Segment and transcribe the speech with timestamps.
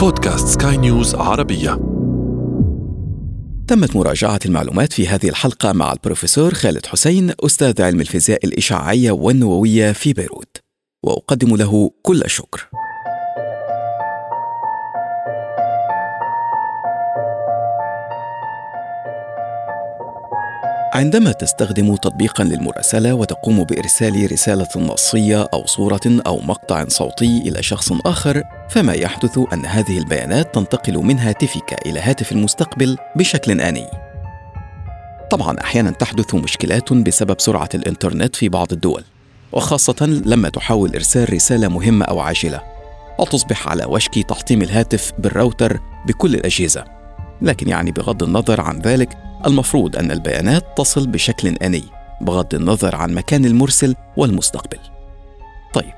[0.00, 1.70] بودكاست سكاي نيوز عربية.
[3.68, 9.92] تمت مراجعة المعلومات في هذه الحلقة مع البروفيسور خالد حسين أستاذ علم الفيزياء الإشعاعية والنووية
[9.92, 10.56] في بيروت.
[11.04, 12.68] وأقدم له كل الشكر.
[21.00, 27.92] عندما تستخدم تطبيقا للمراسلة وتقوم بإرسال رسالة نصية أو صورة أو مقطع صوتي إلى شخص
[28.06, 33.86] آخر فما يحدث أن هذه البيانات تنتقل من هاتفك إلى هاتف المستقبل بشكل آني.
[35.30, 39.04] طبعا أحيانا تحدث مشكلات بسبب سرعة الإنترنت في بعض الدول
[39.52, 42.60] وخاصة لما تحاول إرسال رسالة مهمة أو عاجلة
[43.18, 46.84] وتصبح على وشك تحطيم الهاتف بالراوتر بكل الأجهزة.
[47.42, 51.84] لكن يعني بغض النظر عن ذلك المفروض أن البيانات تصل بشكل آني
[52.20, 54.78] بغض النظر عن مكان المرسل والمستقبل.
[55.74, 55.94] طيب،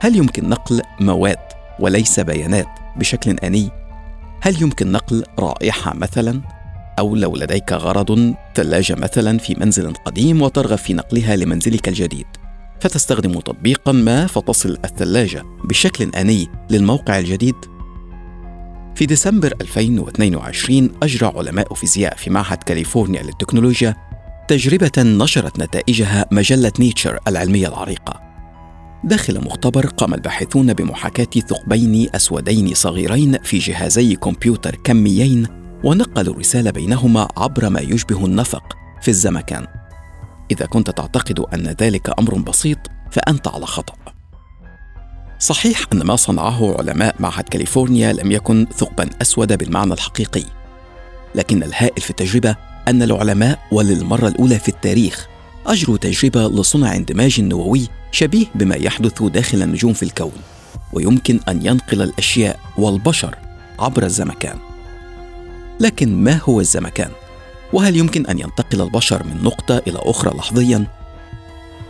[0.00, 1.38] هل يمكن نقل مواد
[1.80, 3.70] وليس بيانات بشكل آني؟
[4.40, 6.40] هل يمكن نقل رائحة مثلا؟
[6.98, 12.26] أو لو لديك غرض ثلاجة مثلا في منزل قديم وترغب في نقلها لمنزلك الجديد،
[12.80, 17.54] فتستخدم تطبيقا ما فتصل الثلاجة بشكل آني للموقع الجديد
[18.96, 23.96] في ديسمبر 2022 أجرى علماء فيزياء في معهد كاليفورنيا للتكنولوجيا
[24.48, 28.20] تجربة نشرت نتائجها مجلة نيتشر العلمية العريقة.
[29.04, 35.46] داخل مختبر قام الباحثون بمحاكاة ثقبين أسودين صغيرين في جهازي كمبيوتر كميين
[35.84, 39.66] ونقلوا الرسالة بينهما عبر ما يشبه النفق في الزمكان.
[40.50, 42.78] إذا كنت تعتقد أن ذلك أمر بسيط
[43.10, 44.05] فأنت على خطأ.
[45.38, 50.42] صحيح أن ما صنعه علماء معهد كاليفورنيا لم يكن ثقبا أسود بالمعنى الحقيقي
[51.34, 52.56] لكن الهائل في التجربة
[52.88, 55.26] أن العلماء وللمرة الأولى في التاريخ
[55.66, 60.32] أجروا تجربة لصنع اندماج نووي شبيه بما يحدث داخل النجوم في الكون
[60.92, 63.36] ويمكن أن ينقل الأشياء والبشر
[63.78, 64.58] عبر الزمكان
[65.80, 67.10] لكن ما هو الزمكان؟
[67.72, 70.95] وهل يمكن أن ينتقل البشر من نقطة إلى أخرى لحظياً؟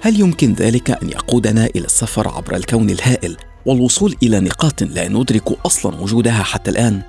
[0.01, 3.37] هل يمكن ذلك أن يقودنا إلى السفر عبر الكون الهائل
[3.67, 7.03] والوصول إلى نقاط لا ندرك أصلا وجودها حتى الآن؟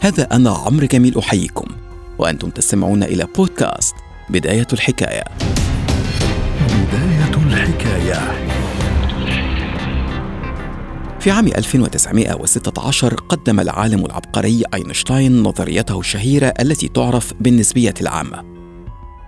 [0.00, 1.66] هذا أنا عمرو جميل أحييكم.
[2.18, 3.94] وأنتم تستمعون إلى بودكاست
[4.30, 5.24] بداية الحكاية.
[6.70, 8.48] بداية الحكاية.
[11.20, 18.44] في عام 1916 قدم العالم العبقري أينشتاين نظريته الشهيرة التي تعرف بالنسبية العامة.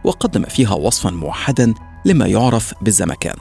[0.04, 1.74] وقدم فيها وصفا موحدا
[2.04, 3.36] لما يعرف بالزمكان.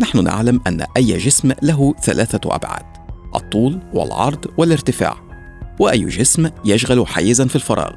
[0.00, 2.86] نحن نعلم أن أي جسم له ثلاثة أبعاد
[3.34, 5.16] الطول والعرض والارتفاع.
[5.78, 7.92] وأي جسم يشغل حيزا في الفراغ.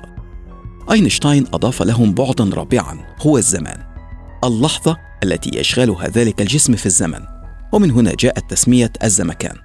[0.92, 3.84] أينشتاين أضاف لهم بعدا رابعا هو الزمان.
[4.44, 7.20] اللحظة التي يشغلها ذلك الجسم في الزمن.
[7.72, 9.56] ومن هنا جاءت تسمية الزمكان.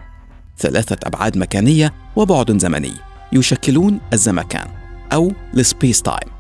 [0.59, 2.93] ثلاثة أبعاد مكانية وبعد زمني
[3.33, 4.69] يشكلون الزمكان
[5.13, 6.31] أو ال space time.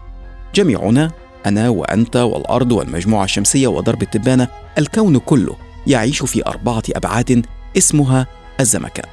[0.54, 1.10] جميعنا
[1.46, 5.56] أنا وأنت والأرض والمجموعة الشمسية وضرب التبانة الكون كله
[5.86, 7.46] يعيش في أربعة أبعاد
[7.76, 8.26] اسمها
[8.60, 9.06] الزمكان.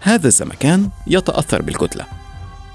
[0.00, 2.04] هذا الزمكان يتأثر بالكتلة.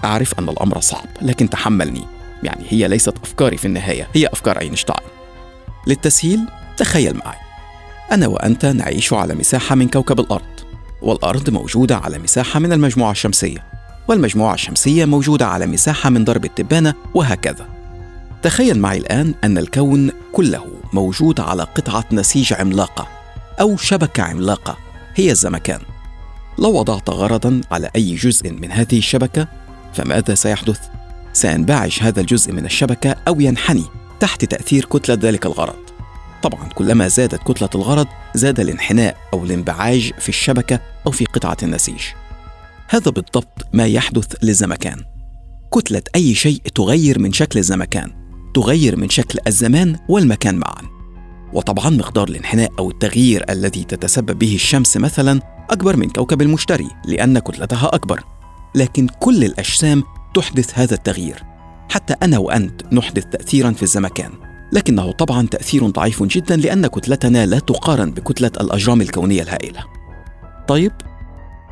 [0.03, 2.05] أعرف أن الأمر صعب لكن تحملني.
[2.43, 5.07] يعني هي ليست أفكاري في النهاية هي أفكار أينشتاين
[5.87, 6.39] للتسهيل
[6.77, 7.37] تخيل معي.
[8.11, 10.59] أنا وأنت نعيش على مساحة من كوكب الأرض
[11.01, 13.63] والأرض موجودة على مساحة من المجموعة الشمسية
[14.07, 17.74] والمجموعة الشمسية موجودة على مساحة من درب التبانة وهكذا.
[18.45, 23.07] تخيل معي الآن أن الكون كله موجود على قطعة نسيج عملاقة
[23.61, 24.77] أو شبكة عملاقة
[25.15, 25.79] هي الزمكان.
[26.59, 29.47] لو وضعت غرضا على أي جزء من هذه الشبكة
[29.93, 30.79] فماذا سيحدث؟
[31.33, 33.83] سينبعش هذا الجزء من الشبكة أو ينحني
[34.19, 35.79] تحت تأثير كتلة ذلك الغرض.
[36.43, 42.01] طبعا كلما زادت كتلة الغرض زاد الانحناء أو الانبعاج في الشبكة أو في قطعة النسيج.
[42.87, 45.03] هذا بالضبط ما يحدث للزمكان.
[45.73, 48.24] كتلة أي شيء تغير من شكل الزمكان
[48.55, 50.81] تغير من شكل الزمان والمكان معا.
[51.53, 57.39] وطبعا مقدار الانحناء أو التغيير الذي تتسبب به الشمس مثلا أكبر من كوكب المشتري لأن
[57.39, 58.23] كتلتها أكبر.
[58.75, 60.03] لكن كل الأجسام
[60.35, 61.43] تحدث هذا التغيير.
[61.89, 64.31] حتى أنا وأنت نحدث تاثيرا في الزمكان.
[64.71, 69.79] لكنه طبعا تأثير ضعيف جدا لأن كتلتنا لا تقارن بكتلة الأجرام الكونية الهائلة.
[70.67, 70.91] طيب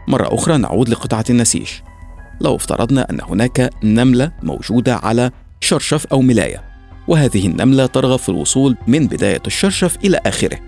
[0.07, 1.67] مرة أخرى نعود لقطعة النسيج.
[2.41, 5.31] لو افترضنا أن هناك نملة موجودة على
[5.61, 6.72] شرشف أو ملاية.
[7.07, 10.59] وهذه النملة ترغب في الوصول من بداية الشرشف إلى آخره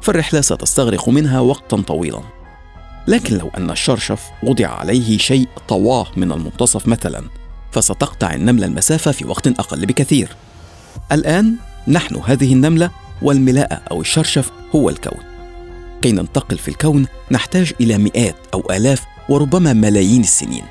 [0.00, 2.20] فالرحلة ستستغرق منها وقتا طويلا.
[3.08, 7.22] لكن لو أن الشرشف وضع عليه شيء طواه من المنتصف مثلا
[7.72, 10.36] فستقطع النملة المسافة في وقت أقل بكثير.
[11.12, 11.56] الآن
[11.88, 12.90] نحن هذه النملة
[13.22, 15.18] والملاءة أو الشرشف هو الكون.
[16.02, 20.64] كي ننتقل في الكون نحتاج إلى مئات أو آلاف وربما ملايين السنين.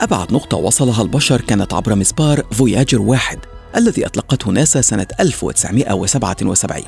[0.00, 3.38] أبعد نقطة وصلها البشر كانت عبر مسبار فوياجر واحد.
[3.76, 6.82] الذي أطلقته ناسا سنة 1977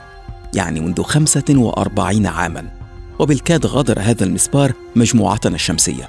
[0.55, 2.71] يعني منذ 45 عاما.
[3.19, 6.09] وبالكاد غادر هذا المسبار مجموعتنا الشمسية.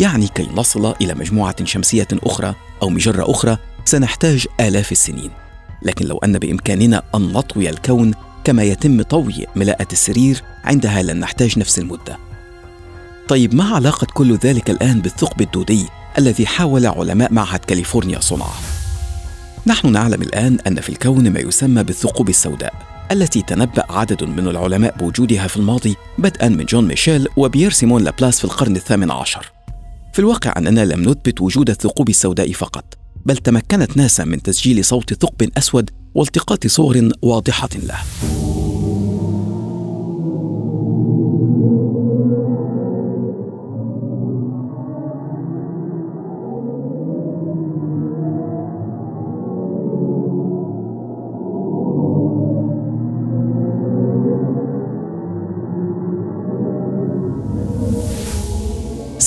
[0.00, 5.30] يعني كي نصل إلى مجموعة شمسية أخرى أو مجرة أخرى سنحتاج آلاف السنين.
[5.82, 8.14] لكن لو أن بإمكاننا أن نطوي الكون
[8.44, 12.18] كما يتم طوي ملاءة السرير عندها لن نحتاج نفس المدة.
[13.28, 15.86] طيب ما علاقة كل ذلك الآن بالثقب الدودي
[16.18, 18.75] الذي حاول علماء معهد كاليفورنيا صنعه؟
[19.68, 22.74] نحن نعلم الآن أن في الكون ما يسمى بالثقوب السوداء
[23.12, 28.38] التي تنبأ عدد من العلماء بوجودها في الماضي بدءا من جون ميشيل وبيير سيمون لابلاس
[28.38, 29.52] في القرن الثامن عشر.
[30.12, 32.84] في الواقع أننا لم نثبت وجود الثقوب السوداء فقط
[33.26, 37.98] بل تمكنت ناسا من تسجيل صوت ثقب أسود والتقاط صور واضحة له.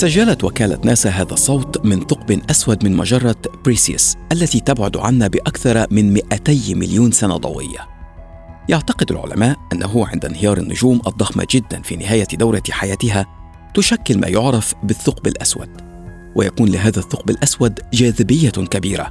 [0.00, 5.86] سجلت وكالة ناسا هذا الصوت من ثقب أسود من مجرة بريسيوس التي تبعد عنا بأكثر
[5.90, 7.88] من 200 مليون سنة ضوئية.
[8.68, 13.26] يعتقد العلماء أنه عند انهيار النجوم الضخمة جدا في نهاية دورة حياتها
[13.74, 15.68] تشكل ما يعرف بالثقب الأسود.
[16.36, 19.10] ويكون لهذا الثقب الأسود جاذبية كبيرة،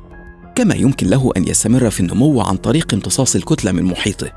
[0.56, 4.31] كما يمكن له أن يستمر في النمو عن طريق امتصاص الكتلة من محيطه.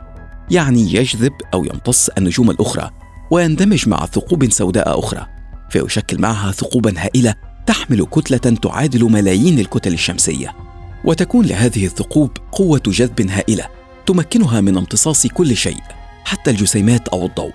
[0.50, 2.90] يعني يجذب أو يمتص النجوم الأخرى
[3.30, 5.41] ويندمج مع ثقوب سوداء أخرى
[5.72, 7.34] فيشكل معها ثقوبا هائلة
[7.66, 10.54] تحمل كتلة تعادل ملايين الكتل الشمسية.
[11.04, 13.64] وتكون لهذه الثقوب قوة جذب هائلة
[14.06, 15.80] تمكنها من امتصاص كل شيء
[16.24, 17.52] حتى الجسيمات أو الضوء.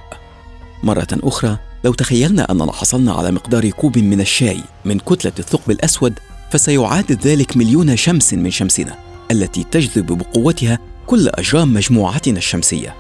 [0.83, 6.19] مرة أخرى لو تخيلنا أننا حصلنا على مقدار كوب من الشاي من كتلة الثقب الأسود
[6.51, 8.95] فسيعادل ذلك مليون شمس من شمسنا
[9.31, 12.95] التي تجذب بقوتها كل أجرام مجموعتنا الشمسية.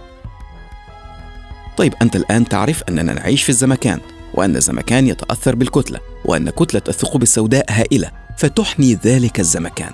[1.77, 3.99] طيب أنت الآن تعرف أننا نعيش في الزمكان.
[4.33, 9.91] وأن الزمكان يتأثر بالكتلة وأن كتلة الثقوب السوداء هائلة فتحني ذلك الزمكان.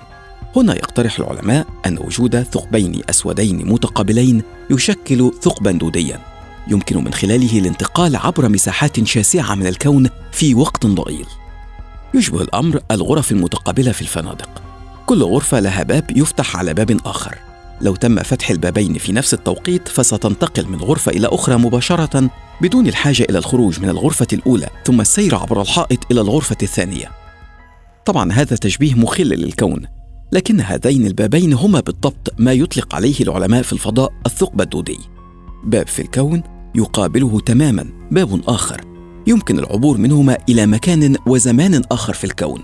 [0.56, 6.20] هنا يقترح العلماء أن وجود ثقبين أسودين متقابلين يشكل ثقبا دوديا.
[6.68, 11.26] يمكن من خلاله الانتقال عبر مساحات شاسعة من الكون في وقت ضئيل.
[12.14, 14.62] يشبه الأمر الغرف المتقابلة في الفنادق.
[15.06, 17.38] كل غرفة لها باب يفتح على باب آخر.
[17.80, 22.30] لو تم فتح البابين في نفس التوقيت فستنتقل من غرفة إلى أخرى مباشرة
[22.60, 27.10] بدون الحاجة إلى الخروج من الغرفة الأولى ثم السير عبر الحائط إلى الغرفة الثانية.
[28.06, 29.86] طبعا هذا تشبيه مخل للكون،
[30.32, 34.98] لكن هذين البابين هما بالضبط ما يطلق عليه العلماء في الفضاء الثقب الدودي.
[35.64, 36.42] باب في الكون
[36.74, 38.80] يقابله تماما باب آخر
[39.26, 42.62] يمكن العبور منهما إلى مكان وزمان آخر في الكون.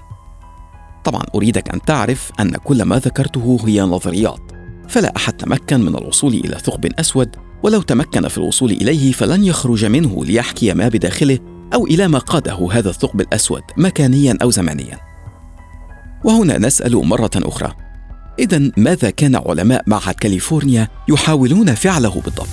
[1.04, 4.49] طبعا أريدك أن تعرف أن كل ما ذكرته هي نظريات،
[4.90, 9.84] فلا أحد تمكن من الوصول إلى ثقب أسود ولو تمكن في الوصول إليه فلن يخرج
[9.84, 11.38] منه ليحكي ما بداخله
[11.74, 14.98] أو إلى ما قاده هذا الثقب الأسود مكانيا أو زمانيا.
[16.24, 17.72] وهنا نسأل مرة أخرى.
[18.38, 22.48] اذا ماذا كان علماء معهد كاليفورنيا يحاولون فعله بالضبط؟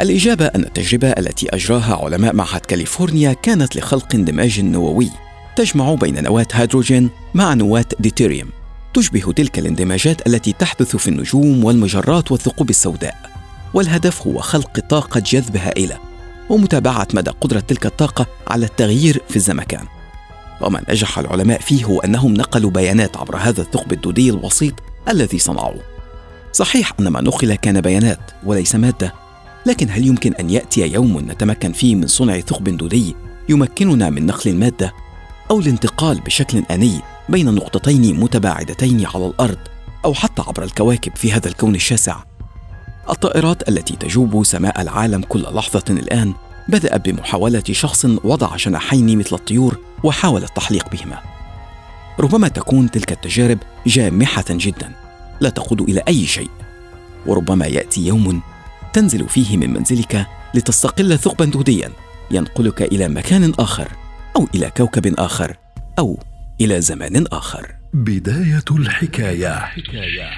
[0.00, 5.10] الإجابة أن التجربة التي أجراها علماء معهد كاليفورنيا كانت لخلق اندماج نووي
[5.56, 8.59] تجمع بين نواة هيدروجين مع نواة ديتيريوم.
[8.94, 13.16] تشبه تلك الاندماجات التي تحدث في النجوم والمجرات والثقوب السوداء.
[13.74, 15.98] والهدف هو خلق طاقة جذب هائلة
[16.50, 19.86] ومتابعة مدى قدرة تلك الطاقة على التغيير في الزمكان.
[20.60, 24.74] وما نجح العلماء فيه هو أنهم نقلوا بيانات عبر هذا الثقب الدودي الوسيط
[25.08, 25.80] الذي صنعوه.
[26.52, 29.14] صحيح أن ما نقل كان بيانات وليس مادة
[29.66, 33.16] لكن هل يمكن أن يأتي يوم نتمكن فيه من صنع ثقب دودي
[33.48, 34.92] يمكننا من نقل المادة
[35.50, 39.58] أو الانتقال بشكل آني؟ بين نقطتين متباعدتين على الأرض
[40.04, 42.16] أو حتى عبر الكواكب في هذا الكون الشاسع
[43.10, 46.34] الطائرات التي تجوب سماء العالم كل لحظة الآن
[46.68, 51.18] بدأت بمحاولة شخص وضع جناحين مثل الطيور وحاول التحليق بهما.
[52.20, 54.92] ربما تكون تلك التجارب جامحة جدا
[55.40, 56.50] لا تقود إلى أي شيء،
[57.26, 58.42] وربما يأتي يوم
[58.92, 61.90] تنزل فيه من منزلك لتستقل ثقبا دوديا
[62.30, 63.88] ينقلك إلى مكان آخر
[64.36, 65.56] أو إلى كوكب آخر
[65.98, 66.18] أو
[66.60, 67.66] إلى زمان آخر.
[67.94, 69.58] بداية الحكاية.
[69.58, 70.30] حكاية.